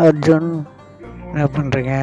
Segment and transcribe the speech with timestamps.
[0.00, 0.50] அர்ஜுன்
[1.26, 1.94] என்ன பண்ணுறீங்க